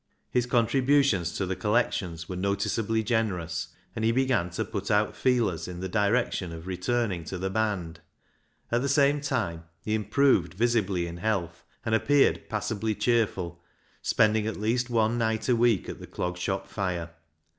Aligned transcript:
His 0.31 0.47
contributions 0.47 1.31
to 1.33 1.45
the 1.45 1.55
collections 1.55 2.27
were 2.27 2.35
noticeably 2.35 3.03
generous, 3.03 3.67
and 3.95 4.03
he 4.03 4.11
began 4.11 4.49
to 4.49 4.65
put 4.65 4.89
out 4.89 5.15
feelers 5.15 5.67
in 5.67 5.79
the 5.79 5.87
direction 5.87 6.51
of 6.51 6.65
returning 6.65 7.23
to 7.25 7.37
the 7.37 7.51
band. 7.51 7.99
At 8.71 8.81
the 8.81 8.89
same 8.89 9.21
time 9.21 9.65
he 9.83 9.93
improved 9.93 10.55
visibly 10.55 11.05
in 11.05 11.17
health, 11.17 11.63
and 11.85 11.93
appeared 11.93 12.49
passably 12.49 12.95
cheerful, 12.95 13.61
spending 14.01 14.47
at 14.47 14.57
least 14.57 14.89
one 14.89 15.19
night 15.19 15.47
a 15.47 15.55
week 15.55 15.87
at 15.87 15.99
the 15.99 16.07
Clog 16.07 16.35
Shop 16.35 16.67
fire. 16.67 17.11